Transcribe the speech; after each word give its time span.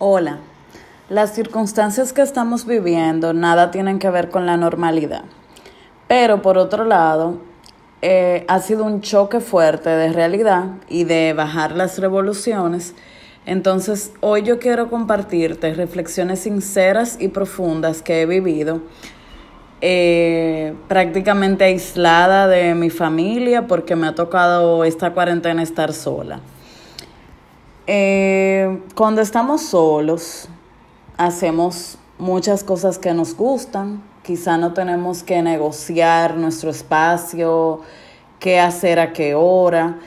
Hola, 0.00 0.38
las 1.08 1.34
circunstancias 1.34 2.12
que 2.12 2.22
estamos 2.22 2.66
viviendo 2.66 3.32
nada 3.32 3.72
tienen 3.72 3.98
que 3.98 4.08
ver 4.10 4.30
con 4.30 4.46
la 4.46 4.56
normalidad, 4.56 5.24
pero 6.06 6.40
por 6.40 6.56
otro 6.56 6.84
lado, 6.84 7.38
eh, 8.00 8.44
ha 8.46 8.60
sido 8.60 8.84
un 8.84 9.00
choque 9.00 9.40
fuerte 9.40 9.90
de 9.90 10.12
realidad 10.12 10.66
y 10.88 11.02
de 11.02 11.32
bajar 11.32 11.72
las 11.72 11.98
revoluciones. 11.98 12.94
Entonces, 13.44 14.12
hoy 14.20 14.44
yo 14.44 14.60
quiero 14.60 14.88
compartirte 14.88 15.74
reflexiones 15.74 16.38
sinceras 16.38 17.16
y 17.20 17.26
profundas 17.26 18.00
que 18.00 18.22
he 18.22 18.26
vivido, 18.26 18.82
eh, 19.80 20.74
prácticamente 20.86 21.64
aislada 21.64 22.46
de 22.46 22.76
mi 22.76 22.90
familia 22.90 23.66
porque 23.66 23.96
me 23.96 24.06
ha 24.06 24.14
tocado 24.14 24.84
esta 24.84 25.12
cuarentena 25.12 25.60
estar 25.60 25.92
sola. 25.92 26.38
Eh, 27.90 28.82
cuando 28.94 29.22
estamos 29.22 29.62
solos, 29.62 30.46
hacemos 31.16 31.96
muchas 32.18 32.62
cosas 32.62 32.98
que 32.98 33.14
nos 33.14 33.34
gustan. 33.34 34.02
Quizá 34.22 34.58
no 34.58 34.74
tenemos 34.74 35.22
que 35.22 35.40
negociar 35.40 36.36
nuestro 36.36 36.68
espacio, 36.68 37.80
qué 38.40 38.60
hacer 38.60 39.00
a 39.00 39.14
qué 39.14 39.34
hora. 39.34 40.00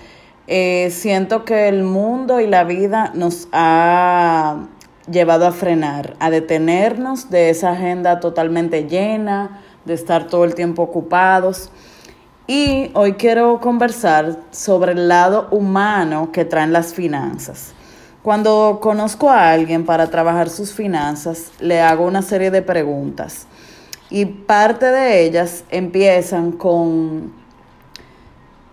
Eh, 0.46 0.90
siento 0.91 1.44
que 1.44 1.70
el 1.70 1.82
mundo 1.82 2.40
y 2.40 2.46
la 2.46 2.66
vida 2.66 3.14
nos 3.16 3.48
ha 3.52 4.68
llevado 5.10 5.48
a 5.48 5.52
frenar, 5.52 6.16
a 6.20 6.30
detenernos 6.30 7.32
de 7.32 7.50
esa 7.50 7.72
agenda 7.72 8.20
totalmente 8.20 8.88
llena, 8.88 9.63
de 9.86 9.96
estar 9.96 10.27
todo 10.27 10.44
el 10.44 10.54
tiempo 10.54 10.84
ocupados. 10.84 11.72
Y 12.46 12.91
hoy 12.96 13.13
quiero 13.13 13.60
conversar 13.60 14.38
sobre 14.52 14.91
el 14.91 15.08
lado 15.08 15.48
humano 15.52 16.32
que 16.32 16.44
traen 16.44 16.74
las 16.74 16.94
finanzas. 16.94 17.74
Cuando 18.24 18.78
conozco 18.84 19.32
a 19.32 19.50
alguien 19.50 19.84
para 19.84 20.12
trabajar 20.12 20.50
sus 20.50 20.74
finanzas, 20.74 21.52
le 21.60 21.82
hago 21.82 22.06
una 22.06 22.22
serie 22.22 22.52
de 22.52 22.62
preguntas. 22.62 23.48
Y 24.12 24.26
parte 24.26 24.86
de 24.86 25.24
ellas 25.24 25.63
empiezan 25.72 26.52
con, 26.52 27.34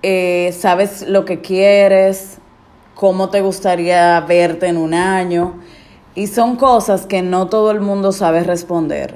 eh, 0.02 0.54
¿sabes 0.58 1.08
lo 1.08 1.24
que 1.24 1.40
quieres? 1.40 2.36
¿Cómo 2.94 3.30
te 3.30 3.40
gustaría 3.40 4.20
verte 4.20 4.66
en 4.66 4.76
un 4.76 4.92
año? 4.92 5.54
Y 6.14 6.26
son 6.26 6.56
cosas 6.56 7.06
que 7.06 7.22
no 7.22 7.48
todo 7.48 7.70
el 7.70 7.80
mundo 7.80 8.12
sabe 8.12 8.42
responder. 8.42 9.14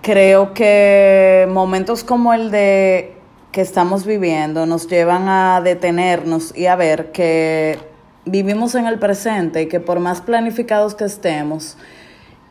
Creo 0.00 0.54
que 0.54 1.46
momentos 1.50 2.02
como 2.02 2.32
el 2.32 2.50
de 2.50 3.14
que 3.52 3.60
estamos 3.60 4.06
viviendo 4.06 4.64
nos 4.64 4.86
llevan 4.86 5.28
a 5.28 5.60
detenernos 5.60 6.56
y 6.56 6.64
a 6.64 6.76
ver 6.76 7.12
que 7.12 7.89
vivimos 8.30 8.74
en 8.74 8.86
el 8.86 8.98
presente 8.98 9.62
y 9.62 9.66
que 9.66 9.80
por 9.80 10.00
más 10.00 10.20
planificados 10.20 10.94
que 10.94 11.04
estemos, 11.04 11.76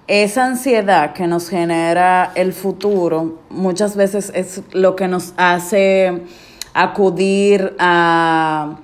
esa 0.08 0.46
ansiedad 0.46 1.14
que 1.14 1.28
nos 1.28 1.50
genera 1.50 2.32
el 2.36 2.54
futuro 2.54 3.40
muchas 3.50 3.96
veces 3.96 4.32
es 4.34 4.62
lo 4.72 4.96
que 4.96 5.08
nos 5.08 5.34
hace 5.38 6.24
acudir 6.74 7.76
a, 7.78 8.80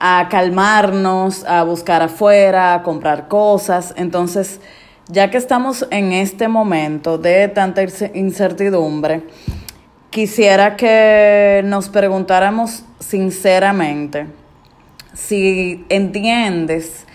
a 0.00 0.28
calmarnos, 0.30 1.44
a 1.44 1.64
buscar 1.64 2.02
afuera, 2.02 2.74
a 2.74 2.82
comprar 2.82 3.28
cosas. 3.28 3.92
Entonces, 3.96 4.60
ya 5.08 5.30
que 5.30 5.36
estamos 5.36 5.86
en 5.90 6.12
este 6.12 6.48
momento 6.48 7.18
de 7.18 7.48
tanta 7.48 7.82
incertidumbre, 8.14 9.22
quisiera 10.10 10.76
que 10.76 11.62
nos 11.64 11.88
preguntáramos 11.88 12.84
sinceramente 13.00 14.37
si 15.12 15.84
entiendes 15.88 17.06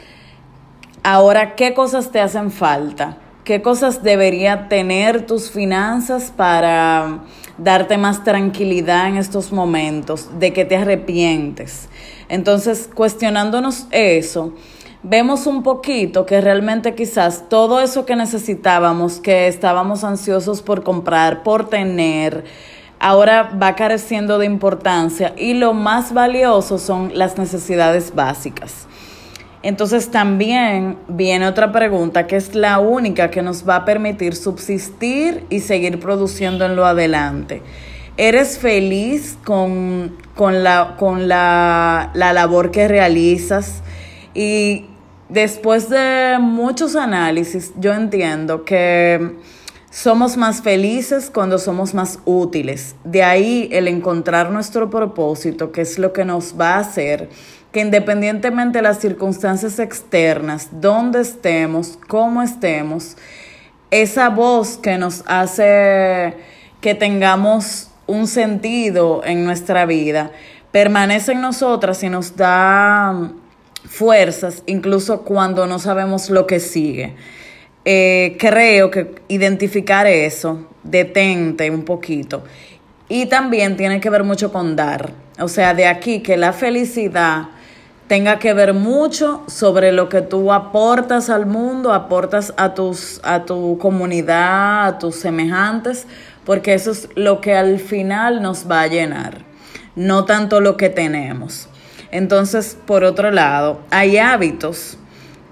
ahora 1.03 1.55
qué 1.55 1.73
cosas 1.73 2.11
te 2.11 2.19
hacen 2.19 2.51
falta, 2.51 3.17
qué 3.43 3.61
cosas 3.61 4.03
debería 4.03 4.69
tener 4.69 5.25
tus 5.25 5.51
finanzas 5.51 6.31
para 6.35 7.23
darte 7.57 7.97
más 7.97 8.23
tranquilidad 8.23 9.07
en 9.07 9.17
estos 9.17 9.51
momentos, 9.51 10.29
de 10.39 10.53
que 10.53 10.65
te 10.65 10.75
arrepientes. 10.75 11.89
Entonces, 12.29 12.89
cuestionándonos 12.93 13.87
eso, 13.91 14.53
vemos 15.03 15.45
un 15.45 15.61
poquito 15.61 16.25
que 16.25 16.41
realmente 16.41 16.95
quizás 16.95 17.49
todo 17.49 17.81
eso 17.81 18.05
que 18.05 18.15
necesitábamos, 18.15 19.19
que 19.19 19.47
estábamos 19.47 20.03
ansiosos 20.03 20.61
por 20.61 20.83
comprar, 20.83 21.43
por 21.43 21.69
tener, 21.69 22.45
ahora 23.03 23.51
va 23.61 23.75
careciendo 23.75 24.39
de 24.39 24.45
importancia 24.45 25.33
y 25.37 25.55
lo 25.55 25.73
más 25.73 26.13
valioso 26.13 26.79
son 26.79 27.11
las 27.13 27.37
necesidades 27.37 28.15
básicas. 28.15 28.87
Entonces 29.61 30.09
también 30.09 30.97
viene 31.09 31.45
otra 31.47 31.73
pregunta 31.73 32.27
que 32.27 32.37
es 32.37 32.55
la 32.55 32.79
única 32.79 33.29
que 33.29 33.41
nos 33.41 33.67
va 33.67 33.77
a 33.77 33.85
permitir 33.85 34.35
subsistir 34.35 35.45
y 35.49 35.59
seguir 35.59 35.99
produciendo 35.99 36.65
en 36.65 36.77
lo 36.77 36.85
adelante. 36.85 37.61
¿Eres 38.15 38.57
feliz 38.57 39.37
con, 39.43 40.15
la, 40.37 40.95
con 40.97 41.27
la, 41.27 42.09
la 42.13 42.31
labor 42.31 42.71
que 42.71 42.87
realizas? 42.87 43.81
Y 44.33 44.85
después 45.27 45.89
de 45.89 46.37
muchos 46.39 46.95
análisis, 46.95 47.73
yo 47.77 47.91
entiendo 47.93 48.63
que 48.63 49.35
somos 49.93 50.37
más 50.37 50.63
felices 50.63 51.29
cuando 51.31 51.59
somos 51.59 51.93
más 51.93 52.17
útiles. 52.25 52.95
De 53.03 53.21
ahí 53.21 53.69
el 53.71 53.87
encontrar 53.87 54.49
nuestro 54.49 54.89
propósito, 54.89 55.71
que 55.71 55.81
es 55.81 55.99
lo 55.99 56.13
que 56.13 56.25
nos 56.25 56.59
va 56.59 56.75
a 56.75 56.79
hacer 56.79 57.29
que 57.71 57.79
independientemente 57.79 58.77
de 58.77 58.83
las 58.83 58.99
circunstancias 58.99 59.79
externas, 59.79 60.69
donde 60.73 61.21
estemos, 61.21 61.97
cómo 62.07 62.43
estemos, 62.43 63.17
esa 63.89 64.29
voz 64.29 64.77
que 64.77 64.99
nos 64.99 65.23
hace 65.25 66.35
que 66.81 66.93
tengamos 66.93 67.89
un 68.05 68.27
sentido 68.27 69.23
en 69.25 69.43
nuestra 69.43 69.87
vida, 69.87 70.31
permanece 70.71 71.31
en 71.31 71.41
nosotras 71.41 72.03
y 72.03 72.09
nos 72.09 72.35
da 72.35 73.31
fuerzas, 73.85 74.61
incluso 74.67 75.21
cuando 75.23 75.65
no 75.65 75.79
sabemos 75.79 76.29
lo 76.29 76.45
que 76.45 76.59
sigue. 76.59 77.15
Eh, 77.85 78.37
creo 78.39 78.89
que 78.89 79.15
identificar 79.27 80.07
eso, 80.07 80.67
detente 80.83 81.69
un 81.69 81.83
poquito. 81.83 82.43
Y 83.09 83.25
también 83.25 83.75
tiene 83.75 83.99
que 83.99 84.09
ver 84.09 84.23
mucho 84.23 84.51
con 84.51 84.75
dar. 84.75 85.11
O 85.39 85.47
sea, 85.47 85.73
de 85.73 85.87
aquí 85.87 86.21
que 86.21 86.37
la 86.37 86.53
felicidad 86.53 87.49
tenga 88.07 88.39
que 88.39 88.53
ver 88.53 88.73
mucho 88.73 89.43
sobre 89.47 89.91
lo 89.91 90.07
que 90.07 90.21
tú 90.21 90.53
aportas 90.53 91.29
al 91.29 91.45
mundo, 91.45 91.93
aportas 91.93 92.53
a 92.57 92.73
tus 92.73 93.19
a 93.23 93.45
tu 93.45 93.77
comunidad, 93.79 94.85
a 94.85 94.99
tus 94.99 95.15
semejantes, 95.15 96.05
porque 96.45 96.73
eso 96.73 96.91
es 96.91 97.09
lo 97.15 97.41
que 97.41 97.55
al 97.55 97.79
final 97.79 98.41
nos 98.41 98.69
va 98.69 98.81
a 98.81 98.87
llenar, 98.87 99.39
no 99.95 100.25
tanto 100.25 100.61
lo 100.61 100.77
que 100.77 100.89
tenemos. 100.89 101.69
Entonces, 102.11 102.77
por 102.85 103.03
otro 103.03 103.31
lado, 103.31 103.81
hay 103.89 104.17
hábitos 104.17 104.97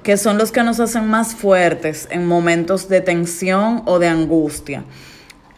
que 0.03 0.17
son 0.17 0.37
los 0.37 0.51
que 0.51 0.63
nos 0.63 0.79
hacen 0.79 1.07
más 1.07 1.35
fuertes 1.35 2.07
en 2.11 2.25
momentos 2.25 2.89
de 2.89 3.01
tensión 3.01 3.83
o 3.85 3.99
de 3.99 4.07
angustia. 4.07 4.83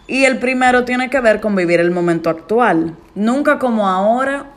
Y 0.08 0.26
el 0.26 0.38
primero 0.40 0.84
tiene 0.84 1.10
que 1.10 1.20
ver 1.22 1.40
con 1.40 1.56
vivir 1.56 1.80
el 1.80 1.92
momento 1.92 2.30
actual. 2.30 2.96
Nunca 3.16 3.58
como 3.58 3.88
ahora 3.88 4.48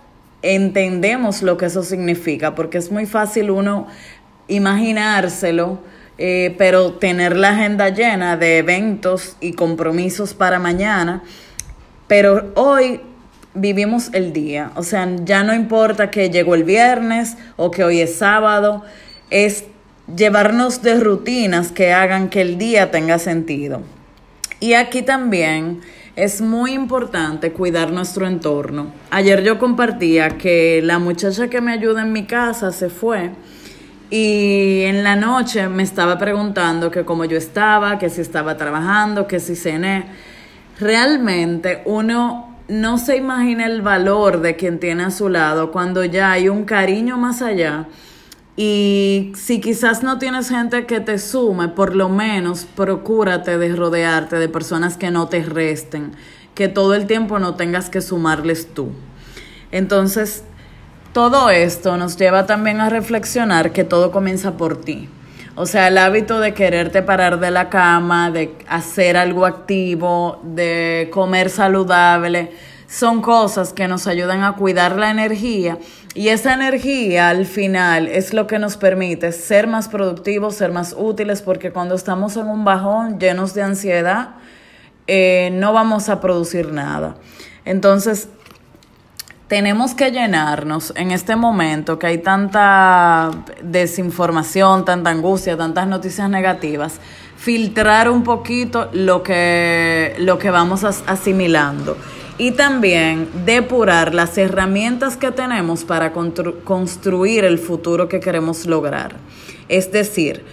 entendemos 0.43 1.43
lo 1.43 1.57
que 1.57 1.67
eso 1.67 1.83
significa, 1.83 2.55
porque 2.55 2.79
es 2.79 2.91
muy 2.91 3.07
fácil 3.07 3.51
uno 3.51 3.87
imaginárselo, 4.49 5.79
eh, 6.19 6.55
pero 6.59 6.95
tener 6.95 7.37
la 7.37 7.51
agenda 7.51 7.89
llena 7.91 8.37
de 8.37 8.59
eventos 8.59 9.37
y 9.41 9.53
compromisos 9.53 10.35
para 10.35 10.59
mañana. 10.59 11.23
Pero 12.09 12.53
hoy 12.55 13.01
vivimos 13.55 14.11
el 14.13 14.33
día, 14.33 14.71
o 14.75 14.83
sea, 14.83 15.09
ya 15.25 15.43
no 15.43 15.55
importa 15.55 16.11
que 16.11 16.31
llegó 16.31 16.55
el 16.55 16.65
viernes 16.65 17.37
o 17.57 17.71
que 17.71 17.85
hoy 17.85 18.01
es 18.01 18.17
sábado, 18.17 18.83
es 19.31 19.65
llevarnos 20.15 20.83
de 20.83 21.01
rutinas 21.01 21.73
que 21.73 21.93
hagan 21.93 22.29
que 22.29 22.43
el 22.43 22.59
día 22.59 22.91
tenga 22.91 23.19
sentido. 23.19 23.83
Y 24.61 24.75
aquí 24.75 25.03
también 25.03 25.81
es 26.15 26.41
muy 26.41 26.73
importante 26.73 27.53
cuidar 27.53 27.93
nuestro 27.93 28.27
entorno. 28.27 28.93
Ayer 29.11 29.43
yo 29.43 29.59
compartía 29.59 30.39
que 30.39 30.81
la 30.83 30.99
muchacha 30.99 31.49
que 31.49 31.61
me 31.61 31.73
ayuda 31.73 32.03
en 32.03 32.13
mi 32.13 32.25
casa 32.25 32.73
se 32.73 32.89
fue 32.89 33.33
y 34.09 34.83
en 34.85 35.03
la 35.03 35.17
noche 35.17 35.69
me 35.69 35.83
estaba 35.83 36.17
preguntando 36.17 36.91
que 36.91 37.05
cómo 37.05 37.25
yo 37.25 37.37
estaba, 37.37 37.99
que 37.99 38.09
si 38.09 38.21
estaba 38.21 38.57
trabajando, 38.57 39.27
que 39.27 39.41
si 39.41 39.57
cené. 39.57 40.07
Realmente 40.79 41.83
uno 41.85 42.57
no 42.69 42.99
se 42.99 43.17
imagina 43.17 43.67
el 43.67 43.83
valor 43.83 44.41
de 44.41 44.57
quien 44.57 44.79
tiene 44.79 45.05
a 45.05 45.11
su 45.11 45.29
lado 45.29 45.71
cuando 45.71 46.05
ya 46.05 46.33
hay 46.33 46.49
un 46.49 46.65
cariño 46.65 47.19
más 47.19 47.43
allá 47.43 47.87
y 48.57 49.33
si 49.35 49.61
quizás 49.61 50.03
no 50.03 50.19
tienes 50.19 50.49
gente 50.49 50.87
que 50.87 51.01
te 51.01 51.19
sume, 51.19 51.69
por 51.69 51.95
lo 51.95 52.09
menos 52.09 52.65
procúrate 52.65 53.59
de 53.59 53.77
rodearte 53.77 54.37
de 54.37 54.49
personas 54.49 54.97
que 54.97 55.11
no 55.11 55.29
te 55.29 55.43
resten, 55.43 56.13
que 56.55 56.69
todo 56.69 56.95
el 56.95 57.07
tiempo 57.07 57.39
no 57.39 57.55
tengas 57.55 57.91
que 57.91 58.01
sumarles 58.01 58.73
tú. 58.73 58.89
Entonces, 59.73 60.43
todo 61.13 61.51
esto 61.51 61.99
nos 61.99 62.17
lleva 62.17 62.47
también 62.47 62.81
a 62.81 62.89
reflexionar 62.89 63.73
que 63.73 63.85
todo 63.85 64.11
comienza 64.11 64.57
por 64.57 64.81
ti. 64.81 65.11
O 65.55 65.67
sea, 65.67 65.89
el 65.89 65.99
hábito 65.99 66.41
de 66.41 66.55
quererte 66.55 67.03
parar 67.03 67.41
de 67.41 67.51
la 67.51 67.69
cama, 67.69 68.31
de 68.31 68.55
hacer 68.69 69.17
algo 69.17 69.47
activo, 69.47 70.41
de 70.45 71.09
comer 71.13 71.51
saludable, 71.51 72.53
son 72.89 73.21
cosas 73.21 73.73
que 73.73 73.89
nos 73.89 74.07
ayudan 74.07 74.43
a 74.45 74.53
cuidar 74.53 74.97
la 74.97 75.11
energía 75.11 75.79
y 76.15 76.29
esa 76.29 76.55
energía 76.55 77.29
al 77.29 77.45
final 77.45 78.09
es 78.09 78.33
lo 78.33 78.47
que 78.47 78.59
nos 78.59 78.77
permite 78.77 79.33
ser 79.33 79.67
más 79.67 79.89
productivos, 79.89 80.55
ser 80.55 80.73
más 80.73 80.95
útiles, 80.97 81.43
porque 81.43 81.73
cuando 81.73 81.95
estamos 81.95 82.37
en 82.39 82.47
un 82.47 82.65
bajón 82.65 83.19
llenos 83.19 83.53
de 83.53 83.63
ansiedad, 83.63 84.31
eh, 85.07 85.51
no 85.53 85.75
vamos 85.75 86.09
a 86.09 86.21
producir 86.21 86.73
nada. 86.73 87.17
Entonces, 87.67 88.29
tenemos 89.49 89.95
que 89.95 90.11
llenarnos 90.11 90.93
en 90.97 91.11
este 91.11 91.37
momento 91.37 91.99
que 91.99 92.07
hay 92.07 92.19
tanta 92.19 93.31
desinformación, 93.63 94.85
tanta 94.85 95.11
angustia, 95.11 95.57
tantas 95.57 95.87
noticias 95.87 96.31
negativas, 96.31 96.99
filtrar 97.37 98.09
un 98.09 98.23
poquito 98.23 98.89
lo 98.93 99.23
que, 99.23 100.17
lo 100.19 100.39
que 100.39 100.51
vamos 100.51 100.83
asimilando 100.85 101.97
y 102.39 102.53
también 102.53 103.29
depurar 103.45 104.15
las 104.15 104.37
herramientas 104.37 105.17
que 105.17 105.31
tenemos 105.31 105.85
para 105.85 106.13
construir 106.13 107.45
el 107.45 107.59
futuro 107.59 108.09
que 108.09 108.21
queremos 108.21 108.67
lograr. 108.67 109.17
Es 109.69 109.91
decir, 109.91 110.45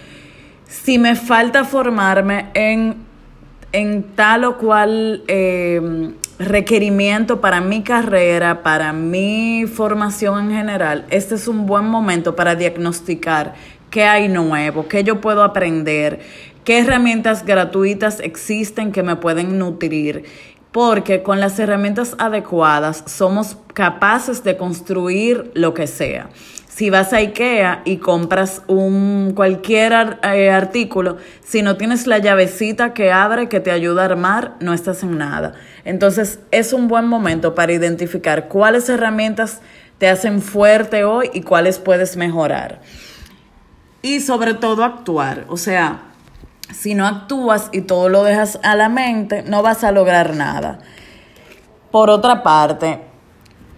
si 0.66 0.98
me 0.98 1.14
falta 1.14 1.64
formarme 1.64 2.50
en, 2.54 2.96
en 3.72 4.02
tal 4.14 4.44
o 4.44 4.58
cual 4.58 5.22
eh, 5.28 6.10
requerimiento 6.38 7.40
para 7.40 7.60
mi 7.60 7.82
carrera, 7.82 8.62
para 8.62 8.92
mi 8.92 9.66
formación 9.66 10.50
en 10.50 10.56
general, 10.56 11.04
este 11.10 11.34
es 11.36 11.48
un 11.48 11.66
buen 11.66 11.84
momento 11.84 12.34
para 12.34 12.54
diagnosticar 12.54 13.54
qué 13.90 14.04
hay 14.04 14.28
nuevo, 14.28 14.88
qué 14.88 15.04
yo 15.04 15.20
puedo 15.20 15.44
aprender, 15.44 16.20
qué 16.64 16.80
herramientas 16.80 17.44
gratuitas 17.44 18.18
existen 18.20 18.90
que 18.90 19.02
me 19.02 19.16
pueden 19.16 19.58
nutrir. 19.58 20.24
Porque 20.74 21.22
con 21.22 21.38
las 21.38 21.56
herramientas 21.60 22.16
adecuadas 22.18 23.04
somos 23.06 23.56
capaces 23.74 24.42
de 24.42 24.56
construir 24.56 25.52
lo 25.54 25.72
que 25.72 25.86
sea. 25.86 26.30
Si 26.66 26.90
vas 26.90 27.12
a 27.12 27.18
IKEA 27.18 27.82
y 27.84 27.98
compras 27.98 28.60
un 28.66 29.34
cualquier 29.36 30.18
eh, 30.24 30.50
artículo, 30.50 31.18
si 31.44 31.62
no 31.62 31.76
tienes 31.76 32.08
la 32.08 32.18
llavecita 32.18 32.92
que 32.92 33.12
abre 33.12 33.48
que 33.48 33.60
te 33.60 33.70
ayuda 33.70 34.02
a 34.02 34.06
armar, 34.06 34.56
no 34.58 34.74
estás 34.74 35.04
en 35.04 35.16
nada. 35.16 35.54
Entonces, 35.84 36.40
es 36.50 36.72
un 36.72 36.88
buen 36.88 37.06
momento 37.06 37.54
para 37.54 37.72
identificar 37.72 38.48
cuáles 38.48 38.88
herramientas 38.88 39.60
te 39.98 40.08
hacen 40.08 40.42
fuerte 40.42 41.04
hoy 41.04 41.30
y 41.32 41.42
cuáles 41.42 41.78
puedes 41.78 42.16
mejorar. 42.16 42.80
Y 44.02 44.18
sobre 44.18 44.54
todo 44.54 44.82
actuar, 44.82 45.44
o 45.46 45.56
sea, 45.56 46.13
si 46.72 46.94
no 46.94 47.06
actúas 47.06 47.68
y 47.72 47.82
todo 47.82 48.08
lo 48.08 48.24
dejas 48.24 48.58
a 48.62 48.76
la 48.76 48.88
mente, 48.88 49.42
no 49.42 49.62
vas 49.62 49.84
a 49.84 49.92
lograr 49.92 50.34
nada. 50.34 50.78
Por 51.90 52.10
otra 52.10 52.42
parte, 52.42 53.00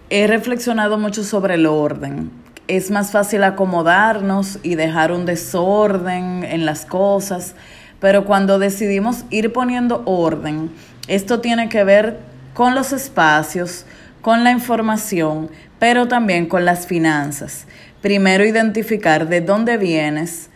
he 0.09 0.27
reflexionado 0.27 0.97
mucho 0.97 1.23
sobre 1.23 1.55
el 1.55 1.65
orden 1.65 2.31
es 2.67 2.91
más 2.91 3.11
fácil 3.11 3.43
acomodarnos 3.43 4.59
y 4.61 4.75
dejar 4.75 5.11
un 5.11 5.25
desorden 5.25 6.43
en 6.43 6.65
las 6.65 6.85
cosas, 6.85 7.55
pero 7.99 8.25
cuando 8.25 8.59
decidimos 8.59 9.23
ir 9.29 9.53
poniendo 9.53 10.03
orden, 10.05 10.71
esto 11.07 11.39
tiene 11.39 11.69
que 11.69 11.83
ver 11.83 12.19
con 12.53 12.75
los 12.75 12.91
espacios, 12.91 13.85
con 14.21 14.43
la 14.43 14.51
información, 14.51 15.49
pero 15.79 16.07
también 16.07 16.47
con 16.47 16.65
las 16.65 16.87
finanzas. 16.87 17.67
Primero 18.01 18.45
identificar 18.45 19.29
de 19.29 19.41
dónde 19.41 19.77
vienes, 19.77 20.49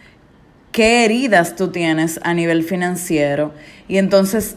qué 0.72 1.06
heridas 1.06 1.56
tú 1.56 1.70
tienes 1.70 2.20
a 2.24 2.34
nivel 2.34 2.64
financiero 2.64 3.54
y 3.88 3.98
entonces 3.98 4.56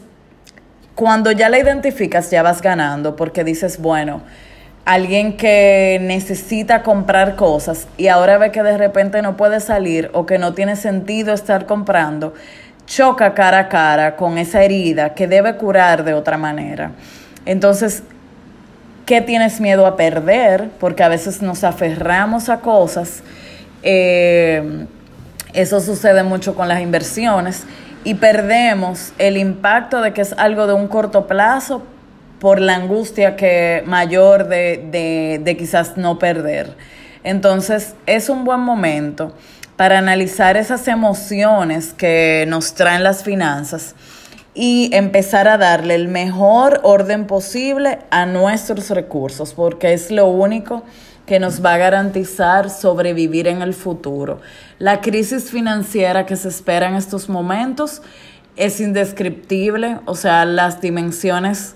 cuando 0.95 1.31
ya 1.31 1.49
la 1.49 1.59
identificas 1.59 2.31
ya 2.31 2.41
vas 2.41 2.61
ganando 2.61 3.15
porque 3.17 3.43
dices, 3.43 3.79
bueno, 3.79 4.21
alguien 4.85 5.35
que 5.35 5.99
necesita 6.01 6.83
comprar 6.83 7.35
cosas 7.35 7.87
y 7.97 8.07
ahora 8.07 8.37
ve 8.37 8.51
que 8.51 8.63
de 8.63 8.77
repente 8.77 9.21
no 9.21 9.35
puede 9.35 9.59
salir 9.59 10.09
o 10.13 10.25
que 10.25 10.37
no 10.37 10.53
tiene 10.53 10.77
sentido 10.77 11.33
estar 11.33 11.65
comprando, 11.65 12.33
choca 12.85 13.33
cara 13.33 13.59
a 13.59 13.67
cara 13.67 14.15
con 14.15 14.37
esa 14.37 14.63
herida 14.63 15.13
que 15.15 15.27
debe 15.27 15.55
curar 15.57 16.05
de 16.05 16.13
otra 16.13 16.37
manera. 16.37 16.91
Entonces, 17.45 18.03
¿qué 19.05 19.21
tienes 19.21 19.59
miedo 19.59 19.85
a 19.85 19.97
perder? 19.97 20.69
Porque 20.79 21.03
a 21.03 21.09
veces 21.09 21.41
nos 21.41 21.63
aferramos 21.63 22.47
a 22.47 22.59
cosas. 22.59 23.21
Eh, 23.83 24.85
eso 25.55 25.81
sucede 25.81 26.23
mucho 26.23 26.55
con 26.55 26.67
las 26.67 26.81
inversiones 26.81 27.63
y 28.03 28.15
perdemos 28.15 29.13
el 29.17 29.37
impacto 29.37 30.01
de 30.01 30.13
que 30.13 30.21
es 30.21 30.33
algo 30.37 30.67
de 30.67 30.73
un 30.73 30.87
corto 30.87 31.27
plazo 31.27 31.83
por 32.39 32.61
la 32.61 32.75
angustia 32.75 33.35
que 33.35 33.83
mayor 33.85 34.47
de, 34.47 35.39
de 35.41 35.57
quizás 35.57 35.97
no 35.97 36.19
perder. 36.19 36.75
Entonces 37.23 37.95
es 38.05 38.29
un 38.29 38.43
buen 38.43 38.59
momento 38.59 39.33
para 39.75 39.97
analizar 39.97 40.57
esas 40.57 40.87
emociones 40.87 41.93
que 41.93 42.45
nos 42.47 42.75
traen 42.75 43.03
las 43.03 43.23
finanzas 43.23 43.95
y 44.53 44.89
empezar 44.93 45.49
a 45.49 45.57
darle 45.57 45.95
el 45.95 46.07
mejor 46.07 46.79
orden 46.83 47.27
posible 47.27 47.99
a 48.09 48.25
nuestros 48.25 48.89
recursos, 48.89 49.53
porque 49.53 49.93
es 49.93 50.11
lo 50.11 50.27
único 50.27 50.83
que 51.25 51.39
nos 51.39 51.63
va 51.63 51.73
a 51.73 51.77
garantizar 51.77 52.69
sobrevivir 52.69 53.47
en 53.47 53.61
el 53.61 53.73
futuro. 53.73 54.39
La 54.79 55.01
crisis 55.01 55.49
financiera 55.49 56.25
que 56.25 56.35
se 56.35 56.49
espera 56.49 56.87
en 56.87 56.95
estos 56.95 57.29
momentos 57.29 58.01
es 58.55 58.79
indescriptible, 58.79 59.99
o 60.05 60.15
sea, 60.15 60.45
las 60.45 60.81
dimensiones 60.81 61.75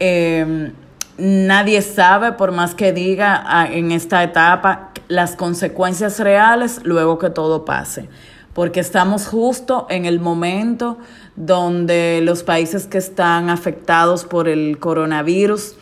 eh, 0.00 0.72
nadie 1.18 1.82
sabe, 1.82 2.32
por 2.32 2.52
más 2.52 2.74
que 2.74 2.92
diga 2.92 3.42
ah, 3.46 3.66
en 3.70 3.92
esta 3.92 4.22
etapa, 4.22 4.90
las 5.08 5.36
consecuencias 5.36 6.18
reales 6.20 6.80
luego 6.84 7.18
que 7.18 7.30
todo 7.30 7.64
pase. 7.64 8.08
Porque 8.52 8.80
estamos 8.80 9.26
justo 9.26 9.86
en 9.90 10.06
el 10.06 10.18
momento 10.18 10.98
donde 11.36 12.20
los 12.22 12.42
países 12.42 12.86
que 12.86 12.98
están 12.98 13.50
afectados 13.50 14.24
por 14.24 14.48
el 14.48 14.78
coronavirus 14.78 15.76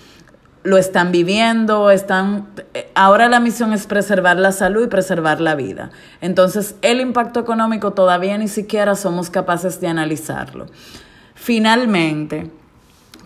lo 0.64 0.78
están 0.78 1.12
viviendo, 1.12 1.90
están 1.90 2.49
ahora 2.94 3.28
la 3.28 3.38
misión 3.38 3.72
es 3.75 3.87
preservar 3.87 4.38
la 4.38 4.50
salud 4.50 4.84
y 4.84 4.88
preservar 4.88 5.40
la 5.40 5.55
vida. 5.55 5.90
Entonces, 6.22 6.75
el 6.81 7.00
impacto 7.00 7.38
económico 7.38 7.93
todavía 7.93 8.37
ni 8.38 8.49
siquiera 8.49 8.96
somos 8.96 9.31
capaces 9.31 9.81
de 9.81 9.88
analizarlo. 9.88 10.67
Finalmente, 11.34 12.50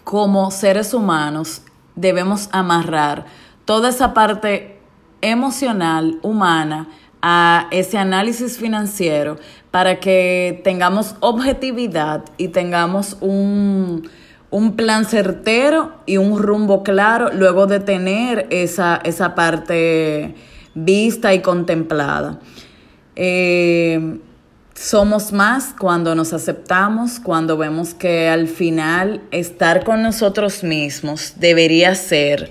como 0.03 0.51
seres 0.51 0.93
humanos 0.93 1.63
debemos 1.95 2.49
amarrar 2.51 3.27
toda 3.65 3.91
esa 3.91 4.15
parte 4.15 4.81
emocional, 5.21 6.19
humana, 6.23 6.89
a 7.23 7.67
ese 7.71 7.99
análisis 7.99 8.59
financiero 8.59 9.39
para 9.71 10.01
que 10.01 10.61
tengamos 10.65 11.17
objetividad 11.21 12.25
y 12.37 12.49
tengamos 12.49 13.17
un, 14.51 14.77
plan 14.77 15.05
certero 15.05 15.93
y 16.07 16.17
un 16.17 16.39
rumbo 16.39 16.83
claro 16.83 17.31
luego 17.33 17.67
de 17.67 17.81
tener 17.81 18.47
esa, 18.51 19.01
esa 19.05 19.35
parte 19.35 20.35
vista 20.75 21.35
y 21.35 21.41
contemplada. 21.41 22.41
Eh, 23.17 24.19
somos 24.75 25.33
más 25.33 25.75
cuando 25.77 26.15
nos 26.15 26.33
aceptamos, 26.33 27.19
cuando 27.19 27.57
vemos 27.57 27.95
que 27.95 28.29
al 28.29 28.47
final 28.47 29.23
estar 29.33 29.83
con 29.83 30.03
nosotros 30.03 30.63
mismos 30.63 31.35
debería 31.41 31.97
ser 31.97 32.51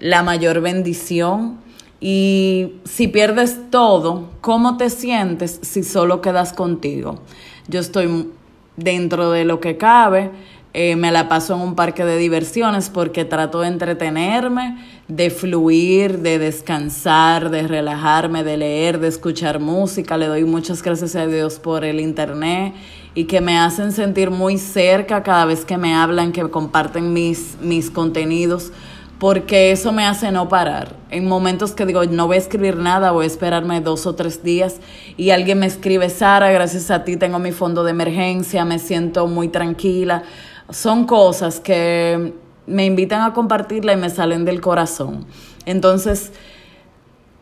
la 0.00 0.24
mayor 0.24 0.60
bendición. 0.60 1.60
Y 2.00 2.72
si 2.84 3.06
pierdes 3.06 3.70
todo, 3.70 4.30
¿cómo 4.40 4.78
te 4.78 4.90
sientes 4.90 5.60
si 5.62 5.84
solo 5.84 6.20
quedas 6.20 6.52
contigo? 6.52 7.22
Yo 7.68 7.78
estoy 7.78 8.30
dentro 8.76 9.30
de 9.30 9.44
lo 9.44 9.60
que 9.60 9.76
cabe, 9.76 10.32
eh, 10.72 10.94
me 10.94 11.10
la 11.10 11.28
paso 11.28 11.54
en 11.54 11.60
un 11.62 11.74
parque 11.74 12.04
de 12.04 12.16
diversiones 12.16 12.90
porque 12.90 13.24
trato 13.24 13.60
de 13.60 13.68
entretenerme, 13.68 14.78
de 15.08 15.30
fluir, 15.30 16.20
de 16.20 16.38
descansar, 16.38 17.50
de 17.50 17.66
relajarme, 17.66 18.44
de 18.44 18.56
leer, 18.56 19.00
de 19.00 19.08
escuchar 19.08 19.58
música. 19.58 20.16
Le 20.16 20.26
doy 20.26 20.44
muchas 20.44 20.80
gracias 20.80 21.16
a 21.16 21.26
Dios 21.26 21.58
por 21.58 21.84
el 21.84 21.98
internet 21.98 22.74
y 23.16 23.24
que 23.24 23.40
me 23.40 23.58
hacen 23.58 23.90
sentir 23.90 24.30
muy 24.30 24.58
cerca 24.58 25.24
cada 25.24 25.44
vez 25.44 25.64
que 25.64 25.76
me 25.76 25.94
hablan, 25.94 26.30
que 26.30 26.48
comparten 26.48 27.12
mis, 27.12 27.56
mis 27.60 27.90
contenidos, 27.90 28.70
porque 29.18 29.72
eso 29.72 29.90
me 29.90 30.06
hace 30.06 30.30
no 30.30 30.48
parar. 30.48 30.94
En 31.10 31.26
momentos 31.26 31.72
que 31.72 31.84
digo, 31.84 32.04
no 32.04 32.28
voy 32.28 32.36
a 32.36 32.38
escribir 32.38 32.76
nada, 32.76 33.10
voy 33.10 33.24
a 33.24 33.26
esperarme 33.26 33.80
dos 33.80 34.06
o 34.06 34.14
tres 34.14 34.44
días 34.44 34.76
y 35.16 35.30
alguien 35.30 35.58
me 35.58 35.66
escribe, 35.66 36.08
Sara, 36.10 36.52
gracias 36.52 36.92
a 36.92 37.02
ti 37.02 37.16
tengo 37.16 37.40
mi 37.40 37.50
fondo 37.50 37.82
de 37.82 37.90
emergencia, 37.90 38.64
me 38.64 38.78
siento 38.78 39.26
muy 39.26 39.48
tranquila 39.48 40.22
son 40.70 41.06
cosas 41.06 41.60
que 41.60 42.34
me 42.66 42.84
invitan 42.84 43.22
a 43.22 43.32
compartirla 43.32 43.92
y 43.92 43.96
me 43.96 44.10
salen 44.10 44.44
del 44.44 44.60
corazón. 44.60 45.26
Entonces, 45.66 46.32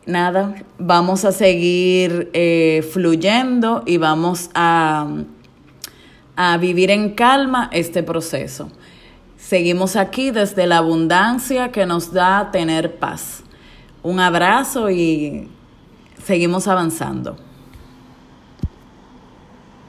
nada, 0.05 0.55
vamos 0.77 1.25
a 1.25 1.31
seguir 1.31 2.29
eh, 2.33 2.87
fluyendo 2.91 3.83
y 3.85 3.97
vamos 3.97 4.49
a, 4.53 5.07
a 6.35 6.57
vivir 6.57 6.91
en 6.91 7.13
calma 7.13 7.69
este 7.71 8.03
proceso. 8.03 8.71
Seguimos 9.37 9.95
aquí 9.95 10.31
desde 10.31 10.67
la 10.67 10.77
abundancia 10.77 11.71
que 11.71 11.85
nos 11.85 12.11
da 12.11 12.51
tener 12.51 12.97
paz. 12.97 13.43
Un 14.03 14.19
abrazo 14.19 14.89
y 14.89 15.49
seguimos 16.23 16.67
avanzando. 16.67 17.37